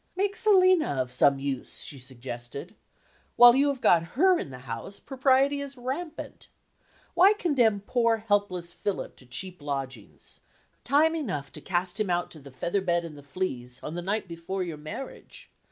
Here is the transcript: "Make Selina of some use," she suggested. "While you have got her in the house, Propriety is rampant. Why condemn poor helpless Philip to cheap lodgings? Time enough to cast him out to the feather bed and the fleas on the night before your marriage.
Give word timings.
"Make 0.15 0.35
Selina 0.35 0.87
of 0.95 1.11
some 1.11 1.37
use," 1.37 1.83
she 1.83 1.99
suggested. 1.99 2.73
"While 3.35 3.55
you 3.55 3.67
have 3.67 3.81
got 3.81 4.17
her 4.17 4.39
in 4.39 4.49
the 4.49 4.57
house, 4.65 4.99
Propriety 4.99 5.61
is 5.61 5.77
rampant. 5.77 6.47
Why 7.13 7.33
condemn 7.33 7.81
poor 7.81 8.17
helpless 8.17 8.73
Philip 8.73 9.15
to 9.17 9.27
cheap 9.27 9.61
lodgings? 9.61 10.39
Time 10.83 11.15
enough 11.15 11.51
to 11.51 11.61
cast 11.61 11.99
him 11.99 12.09
out 12.09 12.31
to 12.31 12.39
the 12.39 12.49
feather 12.49 12.81
bed 12.81 13.05
and 13.05 13.15
the 13.15 13.21
fleas 13.21 13.79
on 13.83 13.93
the 13.93 14.01
night 14.01 14.27
before 14.27 14.63
your 14.63 14.77
marriage. 14.77 15.51